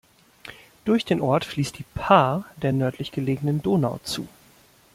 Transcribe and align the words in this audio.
Durch 0.83 1.05
den 1.05 1.21
Ort 1.21 1.45
fließt 1.45 1.77
die 1.77 1.83
Paar 1.93 2.45
der 2.59 2.73
nördlich 2.73 3.11
gelegenen 3.11 3.61
Donau 3.61 3.99
zu. 4.03 4.27